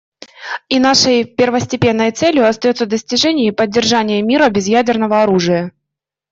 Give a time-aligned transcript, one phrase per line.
[0.67, 5.73] И нашей первостепенной целью остается достижение и поддержание мира без ядерного оружия.